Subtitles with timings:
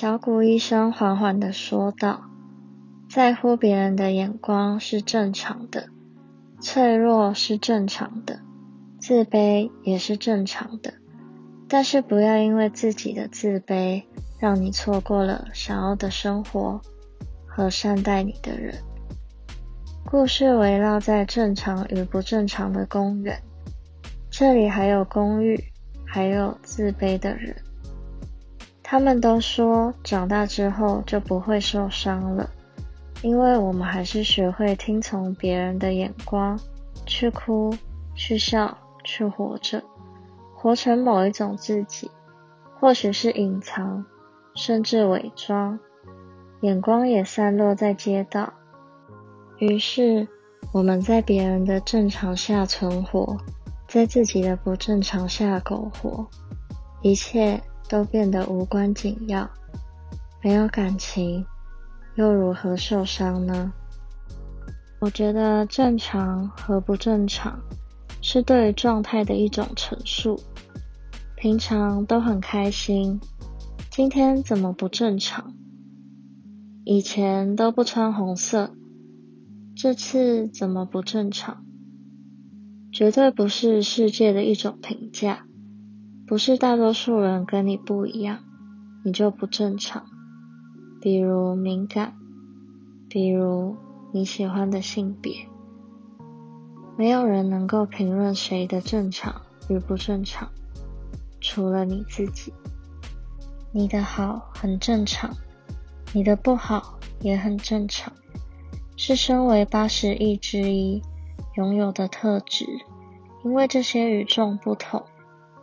[0.00, 2.22] 小谷医生缓缓的说道
[3.10, 5.90] ：“在乎别人的眼光是正常的，
[6.58, 8.40] 脆弱是正常的，
[8.98, 10.94] 自卑也是正常的。
[11.68, 14.04] 但是不要因为自己的自卑，
[14.38, 16.80] 让你错过了想要的生活
[17.46, 18.76] 和善待你的人。”
[20.10, 23.38] 故事围绕在正常与不正常的公园，
[24.30, 25.62] 这里还有公寓，
[26.06, 27.54] 还有自卑的人。
[28.90, 32.50] 他们都说，长大之后就不会受伤了，
[33.22, 36.58] 因为我们还是学会听从别人的眼光，
[37.06, 37.72] 去哭，
[38.16, 39.80] 去笑，去活着，
[40.56, 42.10] 活成某一种自己，
[42.80, 44.04] 或许是隐藏，
[44.56, 45.78] 甚至伪装。
[46.62, 48.52] 眼光也散落在街道，
[49.58, 50.26] 于是
[50.72, 53.36] 我们在别人的正常下存活，
[53.86, 56.26] 在自己的不正常下苟活，
[57.02, 57.62] 一切。
[57.90, 59.50] 都变得无关紧要，
[60.44, 61.44] 没有感情，
[62.14, 63.72] 又如何受伤呢？
[65.00, 67.60] 我觉得正常和不正常
[68.22, 70.40] 是对状态的一种陈述。
[71.34, 73.18] 平常都很开心，
[73.90, 75.52] 今天怎么不正常？
[76.84, 78.70] 以前都不穿红色，
[79.74, 81.64] 这次怎么不正常？
[82.92, 85.46] 绝对不是世界的一种评价。
[86.30, 88.38] 不是大多数人跟你不一样，
[89.04, 90.06] 你就不正常。
[91.00, 92.14] 比如敏感，
[93.08, 93.74] 比如
[94.12, 95.48] 你喜欢的性别，
[96.96, 100.48] 没有人能够评论谁的正常与不正常，
[101.40, 102.54] 除了你自己。
[103.72, 105.34] 你的好很正常，
[106.12, 108.12] 你的不好也很正常，
[108.96, 111.02] 是身为八十亿之一
[111.56, 112.66] 拥有的特质，
[113.44, 115.04] 因为这些与众不同。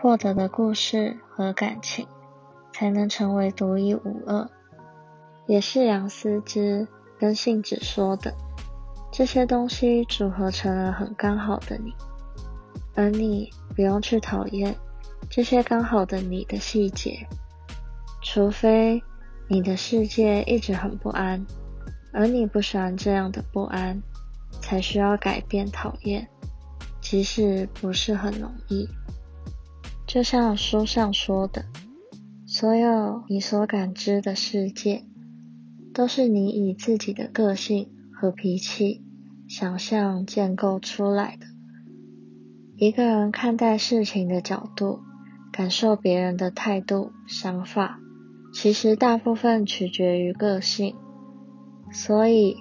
[0.00, 2.06] 获得的故事和感情，
[2.72, 4.48] 才能成为独一无二。
[5.46, 6.86] 也是杨思之
[7.18, 8.32] 跟信子说的，
[9.10, 11.92] 这些东西组合成了很刚好的你，
[12.94, 14.76] 而你不用去讨厌
[15.28, 17.26] 这些刚好的你的细节，
[18.22, 19.02] 除非
[19.48, 21.44] 你的世界一直很不安，
[22.12, 24.00] 而你不喜欢这样的不安，
[24.60, 26.28] 才需要改变讨厌，
[27.00, 28.88] 即使不是很容易。
[30.08, 31.66] 就像书上说的，
[32.46, 35.04] 所有你所感知的世界，
[35.92, 39.02] 都是你以自己的个性和脾气
[39.46, 41.46] 想象建构出来的。
[42.78, 45.00] 一个人看待事情的角度，
[45.52, 48.00] 感受别人的态度、想法，
[48.54, 50.96] 其实大部分取决于个性。
[51.92, 52.56] 所以，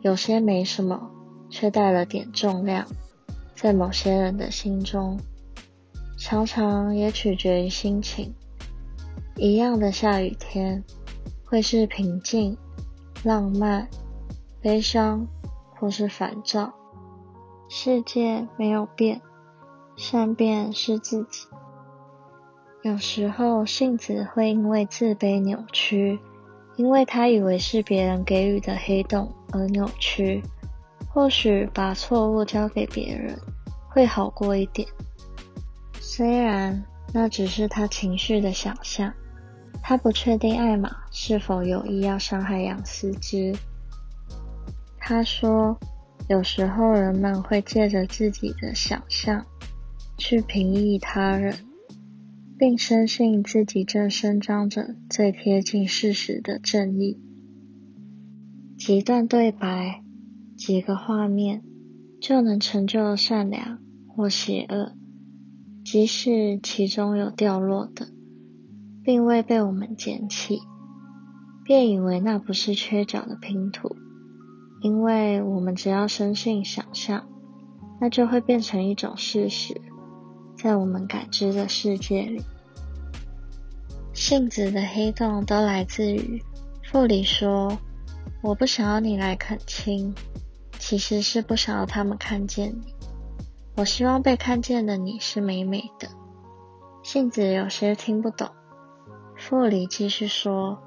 [0.00, 1.10] 有些没什么，
[1.50, 2.86] 却带了点重量，
[3.56, 5.18] 在某些人的心中。
[6.26, 8.34] 常常也取决于心情。
[9.36, 10.82] 一样的下雨天，
[11.44, 12.56] 会是平静、
[13.22, 13.86] 浪漫、
[14.58, 15.26] 悲伤，
[15.78, 16.72] 或是烦躁。
[17.68, 19.20] 世界没有变，
[19.96, 21.46] 善变是自己。
[22.80, 26.18] 有时候，性子会因为自卑扭曲，
[26.76, 30.42] 因为他以为是别人给予的黑洞而扭曲。
[31.12, 33.38] 或许把错误交给别人，
[33.90, 34.88] 会好过一点。
[36.16, 39.12] 虽然那只是他情绪的想象，
[39.82, 43.52] 他不确定艾玛是否有意要伤害杨思之。
[44.96, 45.76] 他说，
[46.28, 49.44] 有时候人们会借着自己的想象
[50.16, 51.56] 去评议他人，
[52.56, 57.18] 并深信自己正伸张着最贴近事实的正义。
[58.78, 60.04] 几段对白，
[60.56, 61.64] 几个画面，
[62.20, 64.92] 就能成就善良或邪恶。
[65.84, 68.08] 即使其中有掉落的，
[69.04, 70.60] 并未被我们捡起，
[71.62, 73.94] 便以为那不是缺角的拼图，
[74.80, 77.28] 因为我们只要深信想象，
[78.00, 79.78] 那就会变成一种事实，
[80.56, 82.42] 在我们感知的世界里。
[84.14, 86.42] 性子的黑洞都来自于
[86.84, 87.76] 傅里说
[88.42, 90.14] ：“我不想要你来恳亲，
[90.78, 92.93] 其实是不想要他们看见你。”
[93.76, 96.08] 我希望被看见的你是美美的。
[97.02, 98.48] 杏子有些听不懂。
[99.36, 100.80] 傅里继续说：“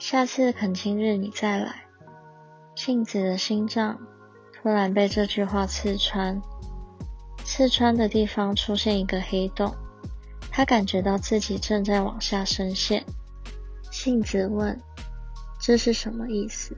[0.00, 1.84] 下次恳亲日你再来。”
[2.74, 3.98] 杏子的心脏
[4.52, 6.40] 突然被这句话刺穿，
[7.44, 9.74] 刺穿的地方出现一个黑洞，
[10.50, 13.04] 他感觉到自己正在往下深陷。
[13.90, 14.80] 杏子问
[15.60, 16.74] ：“这是什么意思？”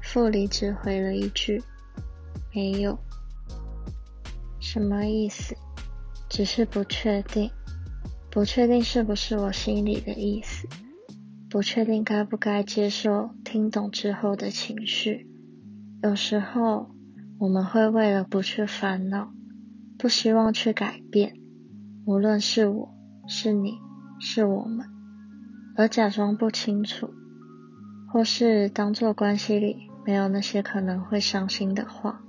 [0.00, 1.62] 傅里只回了一句
[2.54, 2.98] ：“没有。”
[4.64, 5.54] 什么意思？
[6.26, 7.50] 只是不确定，
[8.30, 10.66] 不确定是不是我心里的意思。
[11.50, 15.28] 不确定该不该接受听懂之后的情绪。
[16.02, 16.90] 有时候，
[17.38, 19.34] 我们会为了不去烦恼，
[19.98, 21.34] 不希望去改变，
[22.06, 22.88] 无论是我
[23.28, 23.74] 是你
[24.18, 24.86] 是我们，
[25.76, 27.10] 而假装不清楚，
[28.10, 32.22] 或是当做关系里没有那些可能会伤心的话。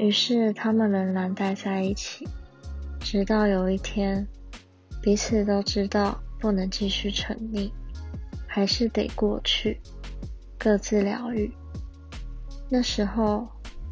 [0.00, 2.26] 于是，他们仍然待在一起，
[3.00, 4.26] 直到有一天，
[5.02, 7.70] 彼此都知道不能继续沉溺。
[8.48, 9.78] 还是得过去，
[10.58, 11.52] 各自疗愈。
[12.70, 13.46] 那时候，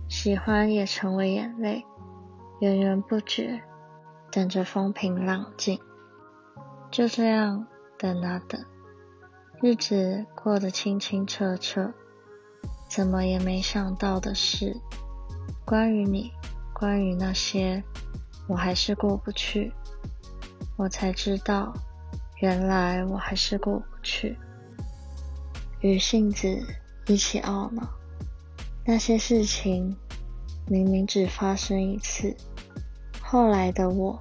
[0.08, 1.84] 喜欢也成为眼泪，
[2.60, 3.60] 源源不绝，
[4.32, 5.78] 等着风平浪静。
[6.90, 7.66] 就这样
[7.98, 8.64] 等啊等，
[9.60, 11.92] 日子过得清清澈澈。
[12.88, 14.74] 怎么也没想到的是，
[15.68, 16.32] 关于你，
[16.72, 17.84] 关于那些，
[18.48, 19.70] 我还是过不去。
[20.78, 21.74] 我才知道，
[22.40, 24.38] 原来我还是过不去。
[25.82, 26.48] 与杏子
[27.06, 27.86] 一起懊恼，
[28.86, 29.94] 那些事情
[30.66, 32.34] 明明只发生一次，
[33.20, 34.18] 后来的我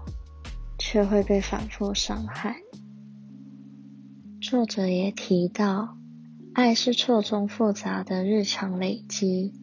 [0.78, 2.58] 却会被反复伤害。
[4.42, 5.96] 作者也提到，
[6.54, 9.54] 爱是错综复杂的日常累积，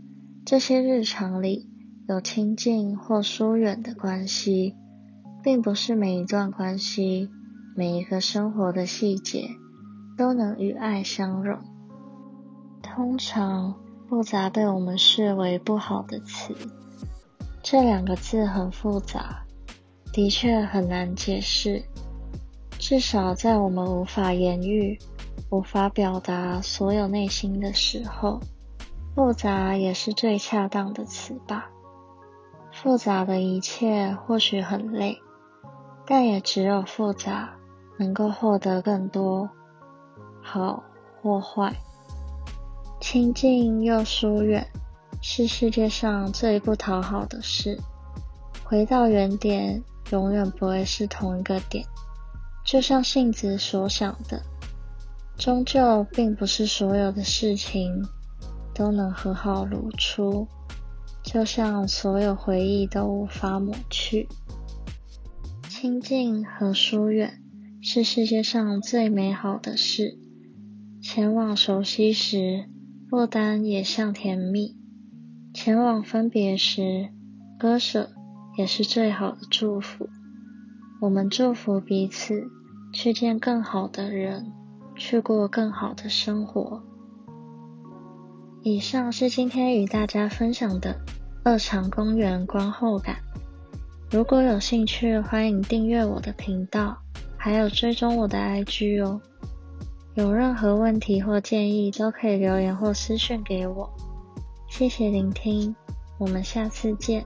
[0.46, 1.74] 这些日常里
[2.06, 4.74] 有亲近或疏远的关系，
[5.42, 7.30] 并不是每一段关系、
[7.74, 9.48] 每一个生活的细节
[10.18, 11.58] 都能与爱相融。
[12.82, 13.74] 通常，
[14.06, 16.54] 复杂被我们视为不好的词。
[17.62, 19.46] 这两个字很复杂，
[20.12, 21.82] 的确很难解释。
[22.78, 24.98] 至少在我们无法言喻、
[25.48, 28.40] 无法表达所有内心的时候，
[29.14, 31.70] 复杂也是最恰当的词吧。
[32.84, 35.19] 复杂的一切或许很累，
[36.04, 37.54] 但也只有复杂
[37.98, 39.48] 能够获得更多，
[40.42, 40.84] 好
[41.22, 41.75] 或坏。
[43.00, 44.66] 亲近又疏远，
[45.22, 47.81] 是世界上最不讨好的事。
[48.66, 51.87] 回到原点，永远不会是同一个点。
[52.66, 54.42] 就像杏子所想的，
[55.38, 58.06] 终究并不是所有的事情
[58.75, 60.46] 都能和好如初。
[61.25, 64.29] 就像所有回忆都无法抹去。
[65.69, 67.43] 亲近和疏远，
[67.82, 70.19] 是世界上最美好的事。
[71.03, 72.67] 前往熟悉时。
[73.11, 74.76] 落单也像甜蜜，
[75.53, 77.11] 前往分别时，
[77.56, 78.11] 割舍
[78.59, 80.09] 也是最好的祝福。
[81.00, 82.49] 我们祝福彼此，
[82.93, 84.50] 去见更好的人，
[84.97, 86.82] 去过更好的生活。
[88.66, 90.99] 以上是今天与大家分享的
[91.43, 93.19] 二长公园观后感。
[94.11, 96.96] 如果有兴趣，欢迎订阅我的频道，
[97.37, 99.20] 还有追踪我的 IG 哦。
[100.14, 103.93] 有任何问题或建议，都可以留言或私讯给我。
[104.70, 105.76] 谢谢聆听，
[106.16, 107.22] 我们下次见。